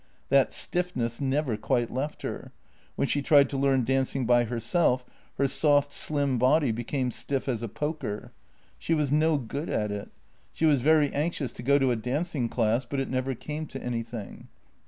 [0.29, 2.51] That stiffness never quite left her;
[2.95, 5.05] when she tried to learn dancing by herself
[5.37, 8.31] her soft, slim body became stiff as a poker.
[8.79, 10.11] She was no good JENNY 9i at it.
[10.53, 13.83] She was very anxious to go to a dancing class, but it never came to
[13.83, 14.47] anything.